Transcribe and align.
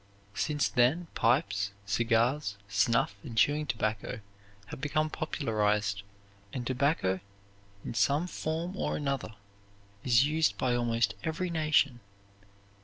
Since 0.33 0.67
then 0.69 1.09
pipes, 1.13 1.73
cigars, 1.85 2.57
snuff 2.67 3.13
and 3.21 3.37
chewing 3.37 3.67
tobacco 3.67 4.21
have 4.69 4.81
become 4.81 5.11
popularized 5.11 6.01
and 6.51 6.65
tobacco 6.65 7.19
in 7.85 7.93
some 7.93 8.25
form 8.25 8.75
or 8.75 8.97
another 8.97 9.35
is 10.03 10.25
used 10.25 10.57
by 10.57 10.73
almost 10.73 11.13
every 11.23 11.51
nation. 11.51 11.99